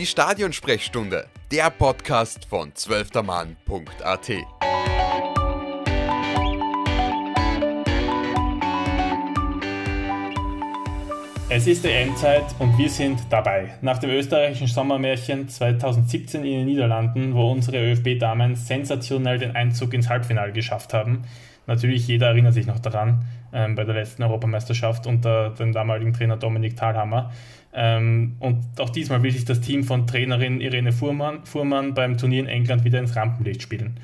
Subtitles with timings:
[0.00, 4.30] Die Stadionsprechstunde, der Podcast von zwölftermann.at.
[11.50, 13.74] Es ist die Endzeit und wir sind dabei.
[13.82, 20.08] Nach dem österreichischen Sommermärchen 2017 in den Niederlanden, wo unsere ÖFB-Damen sensationell den Einzug ins
[20.08, 21.24] Halbfinale geschafft haben.
[21.66, 26.36] Natürlich, jeder erinnert sich noch daran, ähm, bei der letzten Europameisterschaft unter dem damaligen Trainer
[26.36, 27.32] Dominik Thalhammer.
[27.72, 32.40] Ähm, und auch diesmal will sich das Team von Trainerin Irene Fuhrmann, Fuhrmann beim Turnier
[32.40, 34.00] in England wieder ins Rampenlicht spielen.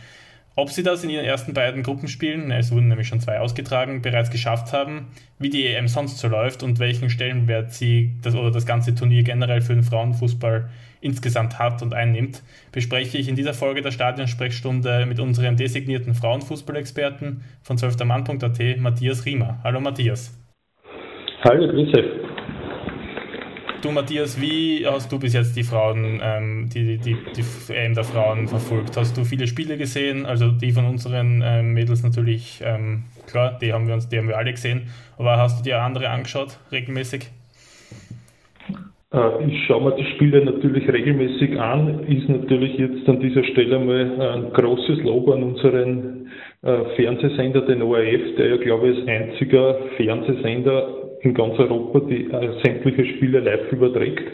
[0.58, 4.30] Ob sie das in ihren ersten beiden Gruppenspielen, es wurden nämlich schon zwei ausgetragen, bereits
[4.30, 8.64] geschafft haben, wie die EM sonst so läuft und welchen Stellenwert sie das oder das
[8.64, 10.70] ganze Turnier generell für den Frauenfußball
[11.02, 17.42] insgesamt hat und einnimmt, bespreche ich in dieser Folge der Stadionsprechstunde mit unserem designierten Frauenfußballexperten
[17.62, 19.60] von 12termann.at, Matthias Riemer.
[19.62, 20.32] Hallo Matthias.
[21.44, 22.25] Hallo, Grüße.
[23.82, 28.04] Du Matthias, wie hast du bis jetzt die Frauen, ähm, die, die, die EM der
[28.04, 28.96] Frauen verfolgt?
[28.96, 30.24] Hast du viele Spiele gesehen?
[30.24, 34.28] Also die von unseren ähm, Mädels natürlich, ähm, klar, die haben wir uns, die haben
[34.28, 34.88] wir alle gesehen.
[35.18, 37.28] Aber hast du dir andere angeschaut, regelmäßig?
[39.12, 43.78] Äh, ich schaue mir die Spiele natürlich regelmäßig an, ist natürlich jetzt an dieser Stelle
[43.78, 46.30] mal ein großes Lob an unseren
[46.62, 52.30] äh, Fernsehsender, den ORF, der ja, glaube ich, als einziger Fernsehsender in ganz Europa die
[52.30, 54.24] äh, sämtliche Spiele live überträgt.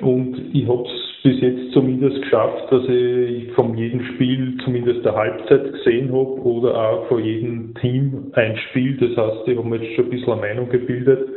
[0.00, 5.14] Und ich habe es bis jetzt zumindest geschafft, dass ich von jedem Spiel zumindest der
[5.14, 8.96] Halbzeit gesehen habe oder auch von jedem Team ein Spiel.
[8.96, 11.28] Das heißt, ich habe mir jetzt schon ein bisschen eine Meinung gebildet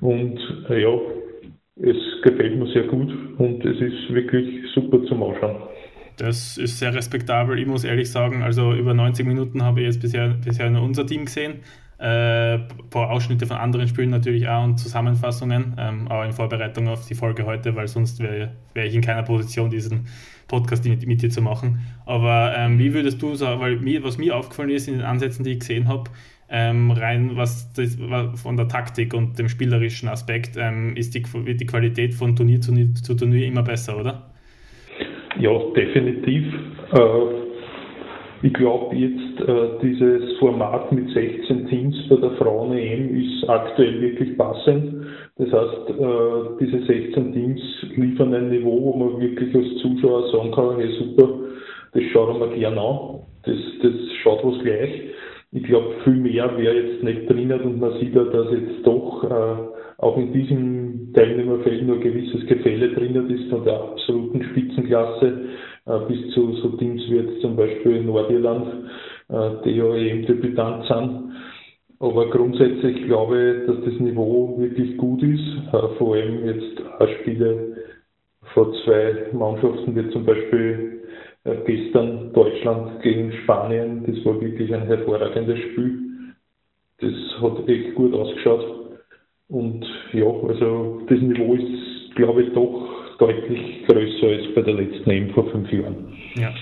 [0.00, 0.38] und
[0.70, 0.98] äh, ja,
[1.80, 5.56] es gefällt mir sehr gut und es ist wirklich super zum Ausschauen.
[6.16, 7.58] Das ist sehr respektabel.
[7.60, 11.06] Ich muss ehrlich sagen, also über 90 Minuten habe ich jetzt bisher, bisher nur unser
[11.06, 11.60] Team gesehen.
[12.00, 16.86] Äh, ein paar Ausschnitte von anderen Spielen natürlich auch und Zusammenfassungen, ähm, auch in Vorbereitung
[16.86, 20.06] auf die Folge heute, weil sonst wäre wär ich in keiner Position, diesen
[20.46, 21.80] Podcast mit, mit dir zu machen.
[22.06, 25.44] Aber ähm, wie würdest du sagen, weil mir, was mir aufgefallen ist in den Ansätzen,
[25.44, 26.04] die ich gesehen habe,
[26.48, 27.98] ähm, rein was das,
[28.36, 32.60] von der Taktik und dem spielerischen Aspekt, ähm, ist die, wird die Qualität von Turnier
[32.60, 34.30] zu, zu Turnier immer besser, oder?
[35.38, 36.54] Ja, definitiv.
[36.92, 37.47] Äh,
[38.42, 44.38] ich glaube jetzt, äh, dieses Format mit 16 Teams bei der Frauen-EM ist aktuell wirklich
[44.38, 45.06] passend.
[45.38, 47.60] Das heißt, äh, diese 16 Teams
[47.96, 51.28] liefern ein Niveau, wo man wirklich als Zuschauer sagen kann, hey super,
[51.92, 55.02] das schaut man gerne an, das, das schaut was gleich.
[55.50, 59.24] Ich glaube, viel mehr wäre jetzt nicht drinnen und man sieht ja, dass jetzt doch
[59.24, 65.40] äh, auch in diesem Teilnehmerfeld nur ein gewisses Gefälle drinnen ist von der absoluten Spitzenklasse
[66.08, 68.90] bis zu so Teams wie jetzt zum Beispiel Nordirland,
[69.28, 71.32] äh, die ja eben Debütant sind.
[72.00, 75.42] Aber grundsätzlich glaube ich, dass das Niveau wirklich gut ist.
[75.72, 77.76] Äh, vor allem jetzt auch Spiele
[78.54, 80.94] vor zwei Mannschaften, wie zum Beispiel
[81.64, 84.04] gestern Deutschland gegen Spanien.
[84.06, 85.98] Das war wirklich ein hervorragendes Spiel.
[87.00, 88.78] Das hat echt gut ausgeschaut.
[89.48, 95.10] Und ja, also das Niveau ist, glaube ich, doch deutlich größer als bei der letzten
[95.10, 96.16] EM vor fünf Jahren.
[96.34, 96.54] Ja,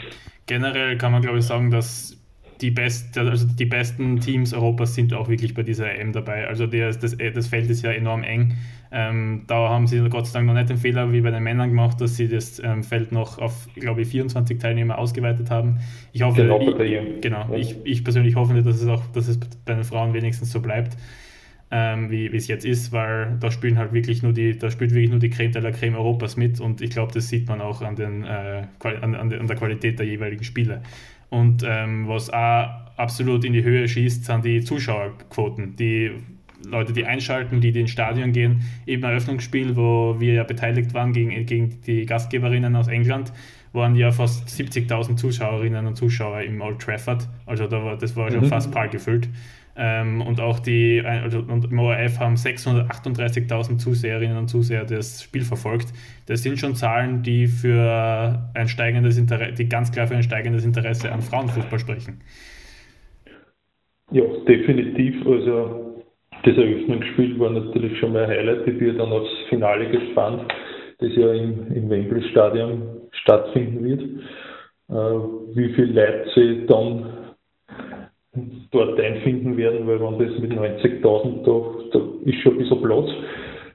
[0.46, 2.16] generell kann man glaube ich sagen, dass
[2.60, 6.46] die, best, also die besten Teams Europas sind auch wirklich bei dieser EM dabei.
[6.46, 8.54] Also der, das, das Feld ist ja enorm eng.
[8.90, 11.68] Ähm, da haben sie Gott sei Dank noch nicht den Fehler wie bei den Männern
[11.68, 15.80] gemacht, dass sie das ähm, Feld noch auf, glaube ich, 24 Teilnehmer ausgeweitet haben.
[16.12, 17.54] Ich hoffe, genau, ich, genau ja.
[17.56, 20.96] ich, ich persönlich hoffe dass es auch, dass es bei den Frauen wenigstens so bleibt
[21.70, 25.10] ähm, wie es jetzt ist, weil da spielen halt wirklich nur die, da spielt wirklich
[25.10, 27.82] nur die Creme de la Creme Europas mit und ich glaube, das sieht man auch
[27.82, 28.64] an, den, äh,
[29.00, 30.82] an, an, der Qualität der jeweiligen Spiele.
[31.28, 35.74] Und ähm, was auch absolut in die Höhe schießt, sind die Zuschauerquoten.
[35.76, 36.12] Die
[36.64, 38.62] Leute, die einschalten, die, die ins Stadion gehen.
[38.86, 43.32] Eben ein Eröffnungsspiel, wo wir ja beteiligt waren gegen, gegen die Gastgeberinnen aus England,
[43.72, 47.28] waren ja fast 70.000 Zuschauerinnen und Zuschauer im Old Trafford.
[47.44, 48.48] Also da war, das war schon mhm.
[48.48, 49.28] fast prall gefüllt.
[49.78, 55.42] Ähm, und auch die, also und im ORF haben 638.000 Zuseherinnen und Zuseher das Spiel
[55.42, 55.88] verfolgt.
[56.26, 60.64] Das sind schon Zahlen, die für ein steigendes Interesse, die ganz klar für ein steigendes
[60.64, 62.20] Interesse an Frauenfußball sprechen.
[64.12, 65.26] Ja, definitiv.
[65.26, 66.04] Also
[66.42, 68.66] das Eröffnungsspiel war natürlich schon mal ein Highlight.
[68.66, 70.50] Ich bin dann aufs Finale gespannt,
[70.98, 74.02] das ja im, im Wembley-Stadion stattfinden wird.
[74.88, 77.25] Äh, wie viel Leute sie dann
[78.70, 83.08] dort einfinden werden, weil wenn das mit 90.000, da, da ist schon ein bisschen Platz.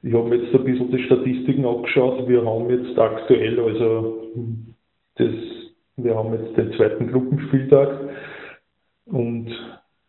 [0.04, 2.28] Ich habe jetzt ein bisschen die Statistiken angeschaut.
[2.28, 4.24] Wir haben jetzt aktuell, also
[5.16, 5.34] das,
[5.98, 7.90] wir haben jetzt den zweiten Gruppenspieltag
[9.06, 9.48] und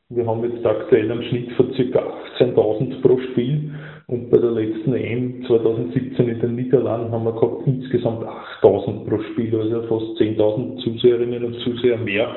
[0.08, 2.02] wir haben jetzt aktuell einen Schnitt von ca.
[2.38, 3.74] 18.000 pro Spiel
[4.08, 9.18] und bei der letzten EM 2017 in den Niederlanden haben wir gehabt insgesamt 8000 pro
[9.22, 12.28] Spiel, also fast 10.000 Zuseherinnen und Zuseher mehr.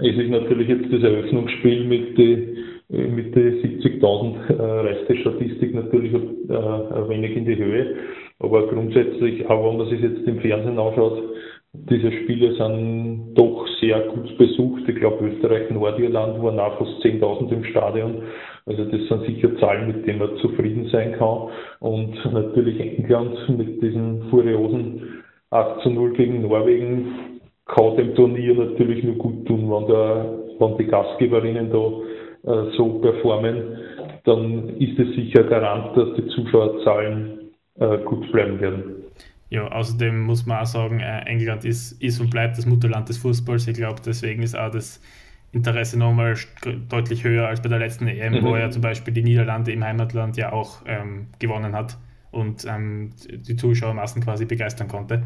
[0.00, 2.56] Es ist natürlich jetzt das Eröffnungsspiel mit den
[2.92, 7.96] mit den 70.000 äh, reicht die Statistik natürlich äh, ein wenig in die Höhe.
[8.38, 11.22] Aber grundsätzlich, auch wenn man sich jetzt im Fernsehen anschaut,
[11.72, 14.82] diese Spiele sind doch sehr gut besucht.
[14.86, 18.22] Ich glaube, Österreich, Nordirland waren auch fast 10.000 im Stadion.
[18.66, 21.48] Also das sind sicher Zahlen, mit denen man zufrieden sein kann.
[21.80, 27.31] Und natürlich England mit diesen furiosen 8 zu 0 gegen Norwegen
[27.66, 33.00] kann dem Turnier natürlich nur gut tun, wenn, der, wenn die Gastgeberinnen da äh, so
[33.00, 33.78] performen,
[34.24, 38.82] dann ist es sicher Garant, dass die Zuschauerzahlen äh, gut bleiben werden.
[39.50, 43.18] Ja, außerdem muss man auch sagen, äh, England ist, ist und bleibt das Mutterland des
[43.18, 43.68] Fußballs.
[43.68, 45.00] Ich glaube, deswegen ist auch das
[45.52, 46.34] Interesse nochmal
[46.88, 48.44] deutlich höher als bei der letzten EM, mhm.
[48.44, 51.98] wo ja zum Beispiel die Niederlande im Heimatland ja auch ähm, gewonnen hat
[52.30, 55.22] und ähm, die Zuschauermassen quasi begeistern konnte.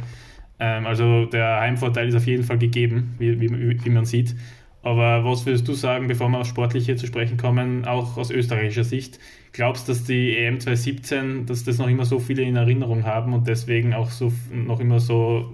[0.58, 4.34] Ähm, also der Heimvorteil ist auf jeden Fall gegeben, wie, wie, wie man sieht.
[4.82, 8.84] Aber was würdest du sagen, bevor wir aufs Sportliche zu sprechen kommen, auch aus österreichischer
[8.84, 9.18] Sicht?
[9.52, 13.32] Glaubst du, dass die EM 2017, dass das noch immer so viele in Erinnerung haben
[13.32, 15.52] und deswegen auch so noch immer so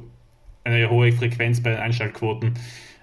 [0.65, 2.55] eine hohe Frequenz bei den Einschaltquoten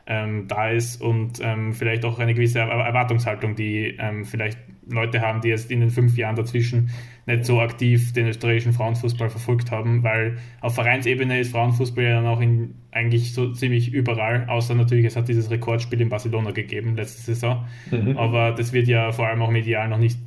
[0.06, 5.42] ähm, da ist und ähm, vielleicht auch eine gewisse Erwartungshaltung, die ähm, vielleicht Leute haben,
[5.42, 6.90] die jetzt in den fünf Jahren dazwischen
[7.26, 12.26] nicht so aktiv den österreichischen Frauenfußball verfolgt haben, weil auf Vereinsebene ist Frauenfußball ja dann
[12.26, 16.96] auch in, eigentlich so ziemlich überall, außer natürlich, es hat dieses Rekordspiel in Barcelona gegeben
[16.96, 18.18] letzte Saison, mhm.
[18.18, 20.18] aber das wird ja vor allem auch medial noch nicht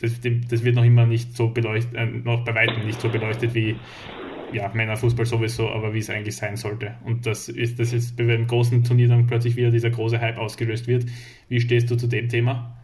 [0.00, 3.54] das, das, wird noch immer nicht so beleuchtet, äh, noch bei weitem nicht so beleuchtet
[3.54, 3.76] wie
[4.52, 6.94] ja, Männerfußball sowieso, aber wie es eigentlich sein sollte.
[7.04, 10.38] Und das ist, dass jetzt bei einem großen Turnier dann plötzlich wieder dieser große Hype
[10.38, 11.06] ausgelöst wird.
[11.48, 12.76] Wie stehst du zu dem Thema?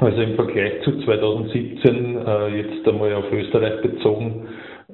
[0.00, 4.48] Also im Vergleich zu 2017, äh, jetzt einmal auf Österreich bezogen,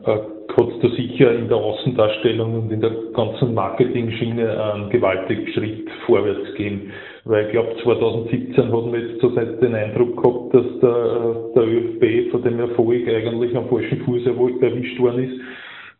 [0.04, 0.18] äh,
[0.56, 6.54] hat da sicher in der Außendarstellung und in der ganzen Marketing-Schiene einen gewaltigen Schritt vorwärts
[6.56, 6.92] gehen.
[7.24, 12.30] Weil ich glaube, 2017 hat man jetzt seit den Eindruck gehabt, dass der, der ÖFB
[12.30, 15.40] von dem Erfolg eigentlich am falschen Fuß erwischt worden ist.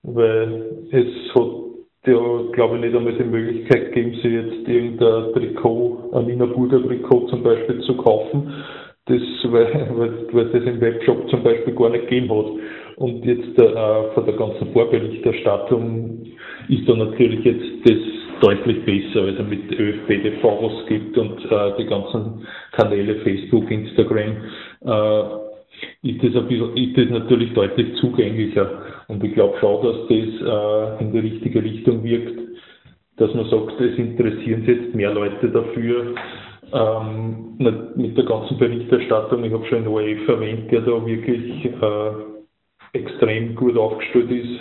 [0.05, 1.66] Weil es hat
[2.07, 2.19] ja,
[2.53, 7.27] glaube ich, nicht einmal die Möglichkeit gegeben, sich jetzt irgendein Trikot, ein Nina Burger Trikot
[7.29, 8.53] zum Beispiel zu kaufen,
[9.07, 12.47] das, weil, weil, weil das im Webshop zum Beispiel gar nicht gegeben hat.
[12.97, 16.27] Und jetzt äh, von der ganzen Vorberichterstattung
[16.69, 17.99] ist da natürlich jetzt das
[18.41, 24.37] deutlich besser, also mit ÖFB-TV, was es gibt und äh, die ganzen Kanäle Facebook, Instagram,
[24.85, 25.23] äh,
[26.03, 28.96] ist das, ein bisschen, ist das natürlich deutlich zugänglicher.
[29.09, 32.41] Und ich glaube schon, dass das äh, in die richtige Richtung wirkt,
[33.17, 36.15] dass man sagt, es interessieren sich jetzt mehr Leute dafür.
[36.73, 42.99] Ähm, mit der ganzen Berichterstattung, ich habe schon einen ORF erwähnt, der da wirklich äh,
[42.99, 44.61] extrem gut aufgestellt ist,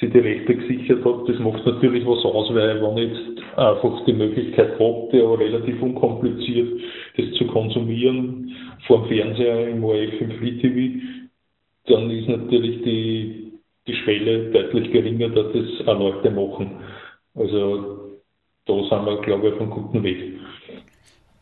[0.00, 1.28] sich die Rechte gesichert hat.
[1.28, 5.82] Das macht natürlich was aus, weil wenn ich jetzt einfach die Möglichkeit habe, ja relativ
[5.82, 6.80] unkompliziert
[7.16, 8.50] das zu konsumieren,
[8.86, 11.00] vor dem Fernseher im ORF im Free TV,
[11.86, 13.49] dann ist natürlich die,
[13.86, 16.80] die Schwelle deutlich geringer, dass das auch Leute machen.
[17.34, 18.20] Also
[18.66, 20.40] da sind wir, glaube ich, auf einem guten Weg.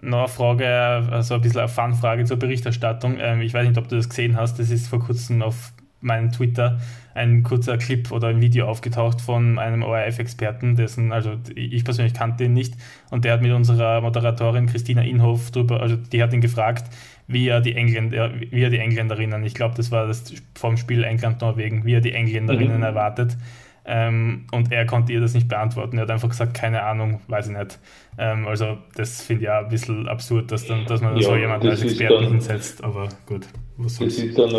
[0.01, 0.67] Noch eine Frage,
[1.11, 3.19] also ein bisschen eine Fun-Frage zur Berichterstattung.
[3.21, 6.31] Ähm, ich weiß nicht, ob du das gesehen hast, das ist vor kurzem auf meinem
[6.31, 6.79] Twitter
[7.15, 12.45] ein kurzer Clip oder ein Video aufgetaucht von einem ORF-Experten, dessen, also ich persönlich kannte
[12.45, 12.75] ihn nicht,
[13.11, 16.85] und der hat mit unserer Moderatorin Christina Inhoff drüber, also die hat ihn gefragt,
[17.29, 21.05] wie er die Engländer, wie er die Engländerinnen, ich glaube, das war das vom Spiel
[21.05, 22.83] England-Norwegen, wie er die Engländerinnen mhm.
[22.83, 23.37] erwartet.
[23.85, 25.97] Ähm, und er konnte ihr das nicht beantworten.
[25.97, 27.79] Er hat einfach gesagt, keine Ahnung, weiß ich nicht.
[28.19, 31.37] Ähm, also das finde ich ja ein bisschen absurd, dass, dann, dass man ja, so
[31.37, 33.47] jemanden als Experten dann, hinsetzt, aber gut.
[33.79, 34.51] Was das ist dann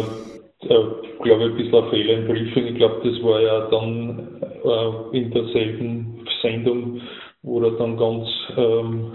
[0.59, 2.67] glaube ich, ein bisschen ein Fehler im Briefing.
[2.67, 7.01] Ich glaube, das war ja dann äh, in derselben Sendung,
[7.43, 9.13] wo er dann ganz, ähm,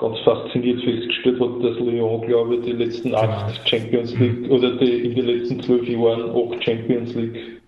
[0.00, 5.06] ganz fasziniert festgestellt hat, dass Lyon, glaube ich, die letzten acht Champions League oder die,
[5.06, 7.60] in den letzten zwölf Jahren acht Champions League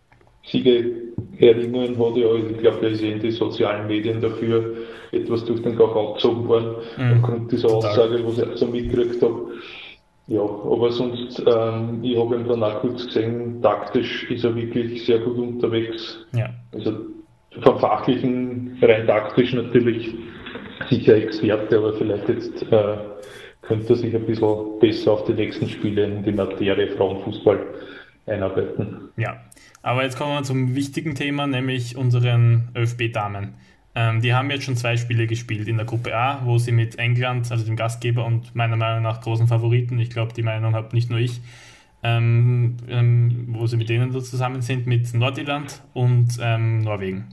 [0.44, 0.92] Siege
[1.38, 2.16] erringen hat.
[2.16, 4.74] Ja, ich glaube, da ist in den sozialen Medien dafür
[5.12, 7.12] etwas durch den Kakao gezogen worden, mhm.
[7.14, 9.52] aufgrund dieser Aussage, was ich so mitgekriegt habe.
[10.28, 15.04] Ja, aber sonst, ähm, ich habe ihn dann auch kurz gesehen, taktisch ist er wirklich
[15.04, 16.24] sehr gut unterwegs.
[16.32, 16.48] Ja.
[16.72, 16.92] Also
[17.60, 20.14] vom Fachlichen, rein taktisch natürlich
[20.88, 22.96] sicher Experte, aber vielleicht jetzt äh,
[23.62, 27.60] könnte er sich ein bisschen besser auf die nächsten Spiele in die Materie Frauenfußball
[28.26, 29.08] einarbeiten.
[29.16, 29.40] Ja,
[29.82, 33.54] aber jetzt kommen wir zum wichtigen Thema, nämlich unseren ÖFB-Damen.
[33.94, 36.98] Ähm, die haben jetzt schon zwei Spiele gespielt in der Gruppe A, wo sie mit
[36.98, 40.94] England, also dem Gastgeber und meiner Meinung nach großen Favoriten, ich glaube, die Meinung habe
[40.94, 41.40] nicht nur ich,
[42.02, 47.26] ähm, ähm, wo sie mit denen so zusammen sind, mit Nordirland und ähm, Norwegen.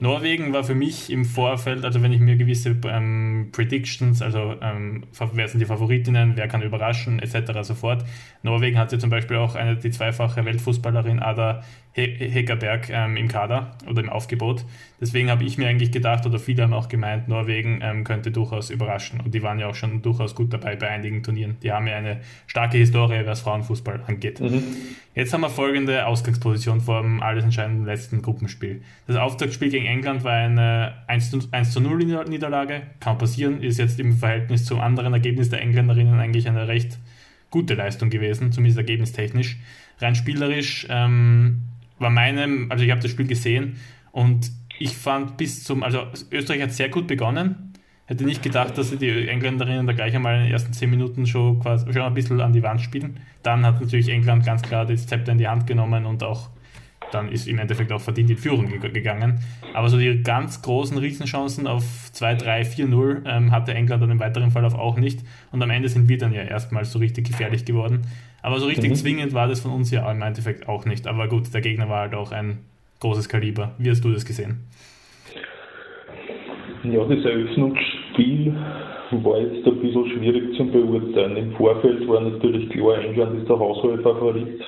[0.00, 5.04] Norwegen war für mich im Vorfeld, also wenn ich mir gewisse ähm, Predictions, also ähm,
[5.32, 7.52] wer sind die Favoritinnen, wer kann überraschen, etc.
[7.62, 8.04] sofort.
[8.42, 14.00] Norwegen hatte zum Beispiel auch eine, die zweifache Weltfußballerin Ada Heckerberg ähm, im Kader oder
[14.00, 14.64] im Aufgebot.
[15.00, 18.70] Deswegen habe ich mir eigentlich gedacht, oder viele haben auch gemeint, Norwegen ähm, könnte durchaus
[18.70, 19.20] überraschen.
[19.20, 21.56] Und die waren ja auch schon durchaus gut dabei bei einigen Turnieren.
[21.62, 24.40] Die haben ja eine starke Historie, was Frauenfußball angeht.
[24.40, 24.62] Mhm.
[25.12, 28.82] Jetzt haben wir folgende Ausgangsposition vor dem alles entscheidenden letzten Gruppenspiel.
[29.08, 32.82] Das Auftaktspiel gegen England war eine 1 zu, 1 zu 0 Niederlage.
[33.00, 36.98] Kann passieren, ist jetzt im Verhältnis zum anderen Ergebnis der Engländerinnen eigentlich eine recht
[37.50, 39.58] gute Leistung gewesen, zumindest ergebnistechnisch.
[39.98, 41.62] Rein spielerisch ähm,
[41.98, 43.76] war meinem, also ich habe das Spiel gesehen
[44.12, 47.69] und ich fand bis zum, also Österreich hat sehr gut begonnen.
[48.10, 51.28] Hätte nicht gedacht, dass sie die Engländerinnen da gleich einmal in den ersten zehn Minuten
[51.28, 53.20] schon, quasi, schon ein bisschen an die Wand spielen.
[53.44, 56.48] Dann hat natürlich England ganz klar das Zepter in die Hand genommen und auch
[57.12, 59.38] dann ist im Endeffekt auch verdient in Führung gegangen.
[59.74, 64.10] Aber so die ganz großen Riesenchancen auf 2, 3, 4, 0 ähm, hatte England dann
[64.10, 65.20] im weiteren Verlauf auch nicht.
[65.52, 68.02] Und am Ende sind wir dann ja erstmals so richtig gefährlich geworden.
[68.42, 68.94] Aber so richtig mhm.
[68.96, 71.06] zwingend war das von uns ja im Endeffekt auch nicht.
[71.06, 72.58] Aber gut, der Gegner war halt auch ein
[72.98, 73.70] großes Kaliber.
[73.78, 74.64] Wie hast du das gesehen?
[76.82, 77.99] Ja, das Eröffnungsspiel
[79.24, 81.36] war jetzt ein bisschen schwierig zu beurteilen.
[81.36, 84.60] Im Vorfeld war natürlich klar, England ist der Hauswahlfavorit.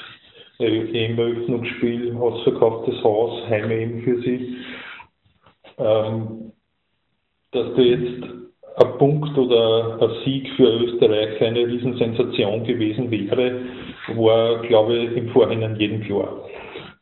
[0.59, 3.43] Im Eröffnungsspiel ausverkauftes Haus,
[3.81, 4.57] eben für sie.
[5.79, 6.53] Ähm,
[7.53, 8.23] dass da jetzt
[8.77, 13.61] ein Punkt oder ein Sieg für Österreich eine Riesensensation gewesen wäre,
[14.15, 16.49] war, glaube ich, im Vorhinein jedem klar.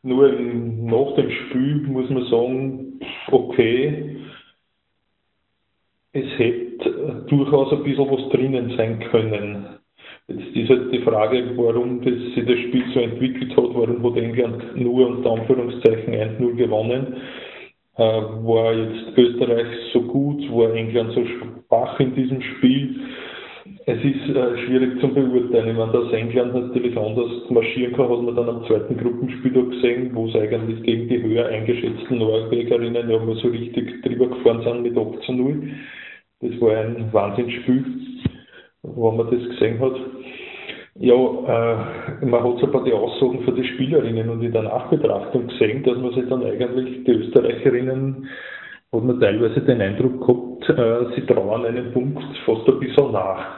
[0.03, 2.99] Nur nach dem Spiel muss man sagen,
[3.31, 4.17] okay,
[6.13, 9.65] es hätte durchaus ein bisschen was drinnen sein können.
[10.27, 14.21] Jetzt ist halt die Frage, warum das, sich das Spiel so entwickelt hat, warum hat
[14.21, 17.17] England nur unter Anführungszeichen 1-0 gewonnen.
[17.97, 22.99] Äh, war jetzt Österreich so gut, war England so schwach in diesem Spiel.
[23.85, 25.71] Es ist äh, schwierig zu beurteilen.
[25.71, 29.61] Ich meine, dass England natürlich anders marschieren kann, hat man dann am zweiten Gruppenspiel da
[29.61, 34.61] gesehen, wo es eigentlich gegen die höher eingeschätzten Norwegerinnen ja mal so richtig drüber gefahren
[34.63, 35.71] sind mit 8 zu 0.
[36.41, 37.85] Das war ein Wahnsinnsspiel,
[38.81, 39.95] wo man das gesehen hat.
[40.95, 44.63] Ja, äh, man hat so ein paar die Aussagen von den Spielerinnen und in der
[44.63, 48.27] Nachbetrachtung gesehen, dass man sich dann eigentlich, die Österreicherinnen,
[48.91, 53.57] hat man teilweise den Eindruck gehabt, äh, sie trauen einen Punkt fast ein bisschen nach.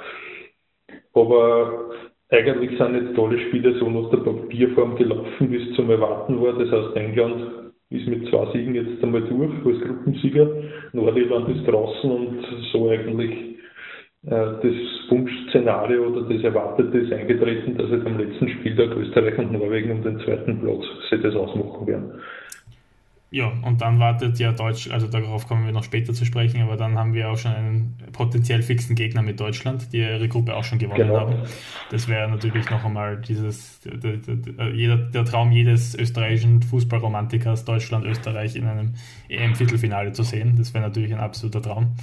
[1.13, 1.89] Aber
[2.29, 6.53] eigentlich sind jetzt alle Spiele so nach der Papierform gelaufen, wie es zum Erwarten war.
[6.53, 10.49] Das heißt, England ist mit zwei Siegen jetzt einmal durch als Gruppensieger.
[10.93, 13.31] Nordirland ist draußen und so eigentlich
[14.25, 19.51] äh, das Wunschszenario oder das Erwartete ist eingetreten, dass jetzt am letzten Spieltag Österreich und
[19.51, 22.11] Norwegen um den zweiten Platz sich das ausmachen werden.
[23.33, 26.77] Ja, und dann wartet ja Deutsch, also darauf kommen wir noch später zu sprechen, aber
[26.77, 30.63] dann haben wir auch schon einen potenziell fixen Gegner mit Deutschland, die ihre Gruppe auch
[30.63, 31.21] schon gewonnen genau.
[31.21, 31.37] haben.
[31.89, 38.05] Das wäre natürlich noch einmal dieses, der, der, jeder, der Traum jedes österreichischen Fußballromantikers, Deutschland,
[38.05, 38.93] Österreich in einem
[39.29, 40.53] EM-Viertelfinale zu sehen.
[40.55, 41.95] Das wäre natürlich ein absoluter Traum.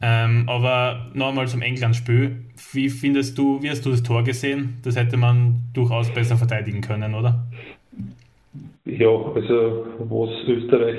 [0.00, 2.46] Ähm, aber nochmal zum England-Spiel.
[2.72, 4.78] Wie findest du, wie hast du das Tor gesehen?
[4.84, 7.46] Das hätte man durchaus besser verteidigen können, oder?
[8.84, 10.98] Ja, also was Österreich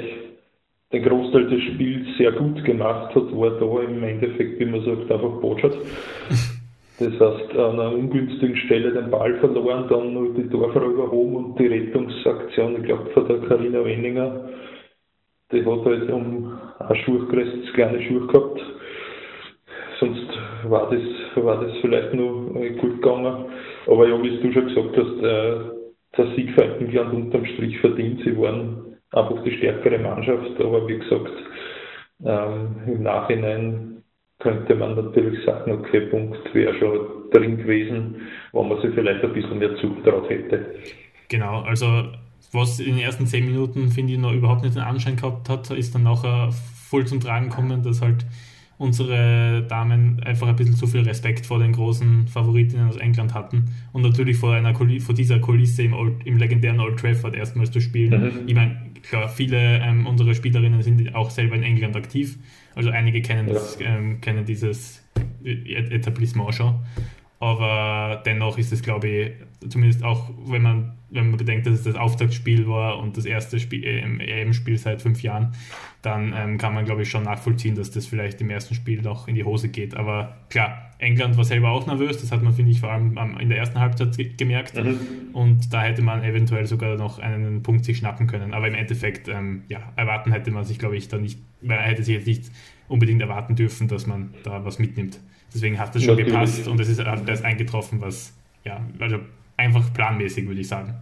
[0.92, 5.12] den Großteil des Spiels sehr gut gemacht hat, war da im Endeffekt, wie man sagt,
[5.12, 5.78] einfach Botschafts.
[7.00, 11.60] Das heißt, an einer ungünstigen Stelle den Ball verloren, dann nur die Torfrau überhoben und
[11.60, 14.48] die Rettungsaktion, ich glaube, von der Karina Wenninger,
[15.52, 18.62] die hat halt um ein Schuhkreis, kleine Schuhe gehabt
[20.04, 20.28] sonst
[20.66, 23.46] war das, war das vielleicht nur äh, gut gegangen.
[23.88, 25.83] Aber ja, wie du schon gesagt hast, äh,
[26.18, 28.22] der Sieg für England unterm Strich verdient.
[28.24, 31.32] Sie waren einfach die stärkere Mannschaft, aber wie gesagt,
[32.26, 34.04] ähm, im Nachhinein
[34.40, 39.34] könnte man natürlich sagen, okay, Punkt wäre schon drin gewesen, wo man sich vielleicht ein
[39.34, 40.66] bisschen mehr zugetraut hätte.
[41.30, 42.06] Genau, also
[42.52, 45.72] was in den ersten zehn Minuten, finde ich, noch überhaupt nicht den Anschein gehabt hat,
[45.72, 48.26] ist dann nachher voll zum Tragen gekommen, dass halt
[48.84, 53.66] unsere Damen einfach ein bisschen zu viel Respekt vor den großen Favoritinnen aus England hatten
[53.94, 57.80] und natürlich vor, einer vor dieser Kulisse im, Old, im legendären Old Trafford erstmals zu
[57.80, 58.22] spielen.
[58.22, 58.32] Mhm.
[58.46, 62.38] Ich meine, klar, viele ähm, unserer Spielerinnen sind auch selber in England aktiv,
[62.76, 65.02] also einige kennen, das, ähm, kennen dieses
[65.46, 66.76] Etablissement schon.
[67.40, 69.32] aber dennoch ist es, glaube ich,
[69.70, 73.56] zumindest auch, wenn man, wenn man bedenkt, dass es das Auftaktspiel war und das erste
[73.58, 75.54] EM-Spiel seit fünf Jahren,
[76.04, 79.30] dann ähm, kann man, glaube ich, schon nachvollziehen, dass das vielleicht im ersten Spiel noch
[79.30, 79.96] in die Hose geht.
[79.96, 83.48] Aber klar, England war selber auch nervös, das hat man, finde ich, vor allem in
[83.48, 84.76] der ersten Halbzeit gemerkt.
[84.76, 85.00] Mhm.
[85.32, 88.54] Und da hätte man eventuell sogar noch einen Punkt sich schnappen können.
[88.54, 92.04] Aber im Endeffekt, ähm, ja, erwarten hätte man sich, glaube ich, da nicht, man hätte
[92.04, 92.52] sich jetzt nicht
[92.90, 95.22] unbedingt erwarten dürfen, dass man da was mitnimmt.
[95.54, 96.34] Deswegen hat das schon Natürlich.
[96.34, 99.20] gepasst und es ist das eingetroffen, was, ja, also
[99.56, 100.96] einfach planmäßig, würde ich sagen.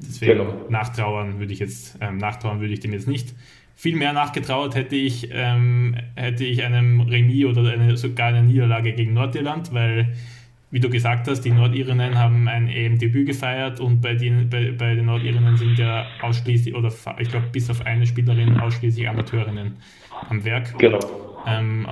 [0.00, 0.66] Deswegen genau.
[0.70, 3.34] nachtrauern würde ich jetzt, ähm, nachtrauern würde ich dem jetzt nicht.
[3.80, 8.92] Viel mehr nachgetrauert hätte ich, ähm, hätte ich einem Remis oder eine, sogar eine Niederlage
[8.92, 10.16] gegen Nordirland, weil,
[10.72, 14.96] wie du gesagt hast, die Nordirinnen haben ein EM-Debüt gefeiert und bei den, bei, bei
[14.96, 19.76] den Nordirinnen sind ja ausschließlich, oder ich glaube bis auf eine Spielerin ausschließlich Amateurinnen
[20.28, 20.76] am Werk.
[20.78, 20.98] Genau.
[21.46, 21.86] Ähm,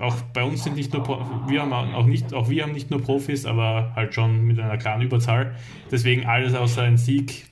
[0.00, 1.06] auch bei uns sind nicht nur
[1.48, 4.76] wir haben auch nicht auch wir haben nicht nur Profis, aber halt schon mit einer
[4.76, 5.54] klaren Überzahl.
[5.90, 7.46] Deswegen alles außer ein Sieg,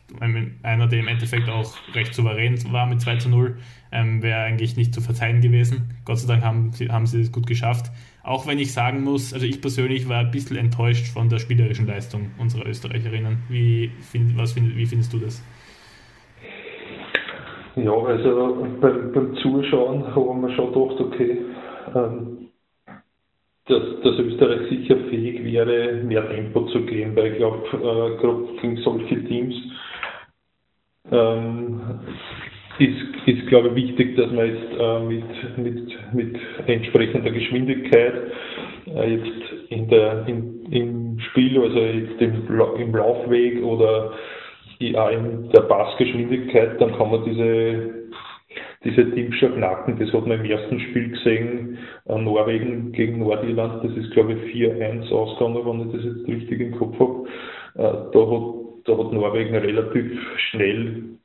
[0.62, 3.56] einer der im Endeffekt auch recht souverän war mit 2 zu 0,
[3.92, 5.94] ähm, wäre eigentlich nicht zu verzeihen gewesen.
[6.04, 7.90] Gott sei Dank haben, haben sie es gut geschafft.
[8.22, 11.86] Auch wenn ich sagen muss, also ich persönlich war ein bisschen enttäuscht von der spielerischen
[11.86, 13.38] Leistung unserer Österreicherinnen.
[13.48, 15.42] Wie, find, was find, wie findest du das?
[17.76, 21.38] Ja, also beim, beim Zuschauen haben wir schon gedacht, okay,
[23.68, 28.46] dass, dass Österreich sicher fähig wäre, mehr Tempo zu gehen, weil ich glaube, äh, gerade
[28.60, 29.54] gegen solche Teams
[31.10, 31.80] ähm,
[32.78, 38.14] ist, ist glaube ich, wichtig, dass man jetzt äh, mit, mit, mit entsprechender Geschwindigkeit
[38.86, 42.46] äh, jetzt in der, in, im Spiel, also jetzt im,
[42.78, 44.12] im Laufweg oder
[44.94, 48.05] auch in der Passgeschwindigkeit, dann kann man diese
[48.86, 49.98] diese Teams schon knacken.
[49.98, 51.78] Das hat man im ersten Spiel gesehen,
[52.08, 56.60] äh, Norwegen gegen Nordirland, das ist glaube ich 4-1 ausgegangen, wenn ich das jetzt richtig
[56.60, 57.24] im Kopf habe.
[57.74, 60.18] Äh, da, hat, da hat Norwegen relativ
[60.50, 61.16] schnell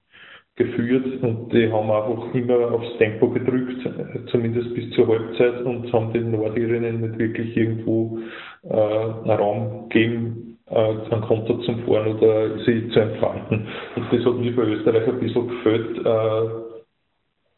[0.55, 3.87] geführt und die haben einfach immer aufs Tempo gedrückt,
[4.31, 8.19] zumindest bis zur Halbzeit und haben den Nordirinnen nicht wirklich irgendwo
[8.63, 13.67] äh, einen Raum gegeben, äh, einen Konter zum Fahren oder sie zu entfalten.
[13.95, 16.70] Und das hat mir bei Österreich ein bisschen gefällt, äh,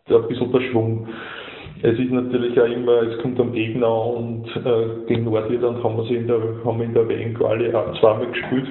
[0.10, 1.08] ein bisschen der Schwung.
[1.82, 6.06] Es ist natürlich auch immer, es kommt am Gegner und äh, gegen Nordirland haben wir
[6.06, 8.68] sie in der, haben wir in der WM-Quali auch zweimal gespielt.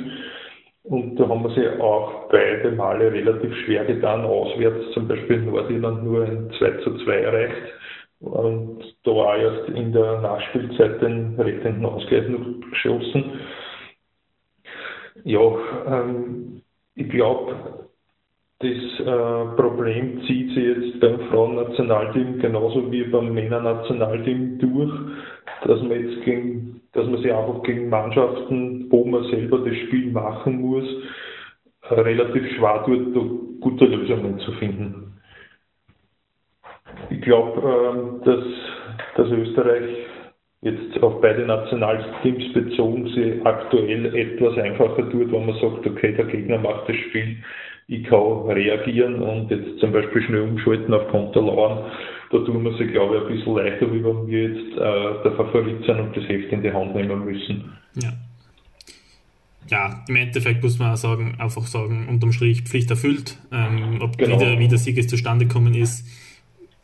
[0.84, 5.46] Und da haben wir sie auch beide Male relativ schwer getan, auswärts zum Beispiel in
[5.46, 7.72] Nordirland nur ein 2 zu 2 erreicht.
[8.20, 13.40] Und da war erst in der Nachspielzeit den rettenden Ausgleich noch geschossen.
[15.24, 15.40] Ja,
[15.86, 16.62] ähm,
[16.94, 17.81] ich glaube,
[18.62, 24.92] das äh, Problem zieht sich jetzt beim Frauennationalteam genauso wie beim Männernationalteam durch,
[25.64, 30.12] dass man jetzt gegen, dass man sich einfach gegen Mannschaften, wo man selber das Spiel
[30.12, 30.84] machen muss,
[31.90, 35.18] relativ schwer tut, gute Lösungen zu finden.
[37.10, 38.44] Ich glaube, äh, dass,
[39.16, 39.90] dass Österreich
[40.60, 46.26] jetzt auf beide Nationalteams bezogen sie aktuell etwas einfacher tut, wenn man sagt, okay, der
[46.26, 47.38] Gegner macht das Spiel
[47.92, 51.90] ich kann reagieren und jetzt zum Beispiel schnell umschalten auf Konterlauern.
[52.30, 55.32] Da tun wir sich, glaube ich, ein bisschen leichter, wie wenn wir jetzt äh, der
[55.36, 57.72] Favorit sind und das Heft in die Hand nehmen müssen.
[58.02, 58.12] Ja.
[59.68, 63.38] Ja, im Endeffekt muss man auch sagen, einfach sagen, unterm Strich Pflicht erfüllt.
[63.52, 64.34] Ähm, ob genau.
[64.34, 66.04] wie, der, wie der Sieg jetzt zustande gekommen ist,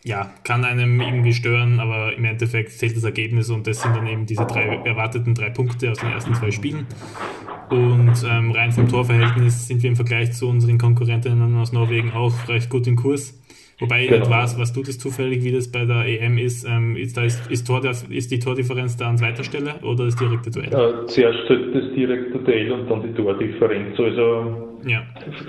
[0.05, 4.07] ja, kann einem irgendwie stören, aber im Endeffekt zählt das Ergebnis und das sind dann
[4.07, 6.87] eben diese drei erwarteten drei Punkte aus den ersten zwei Spielen.
[7.70, 12.48] Und ähm, rein vom Torverhältnis sind wir im Vergleich zu unseren Konkurrentinnen aus Norwegen auch
[12.48, 13.35] recht gut im Kurs.
[13.81, 14.20] Wobei ich genau.
[14.20, 16.64] nicht weiß, was tut es zufällig, wie das bei der EM ist.
[16.64, 20.16] Ähm, ist, da ist, ist, Tor, ist die Tordifferenz da an zweiter Stelle oder das
[20.16, 20.68] direkte Duell?
[20.68, 23.98] Äh, zuerst das direkte Duell und dann die Tordifferenz.
[23.98, 25.02] Also ja.